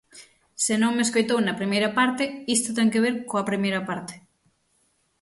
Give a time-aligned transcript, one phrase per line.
[0.63, 2.23] Se non me escoitou na primeira parte,
[2.55, 4.13] isto ten que ver coa primeira parte.